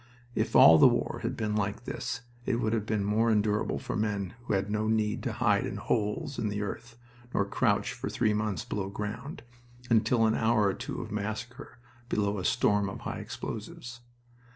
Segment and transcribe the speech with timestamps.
[0.33, 3.95] If all the war had been like this it would have been more endurable for
[3.95, 6.97] men who had no need to hide in holes in the earth,
[7.35, 9.43] nor crouch for three months below ground,
[9.91, 11.77] until an hour or two of massacre
[12.09, 13.99] below a storm of high explosives.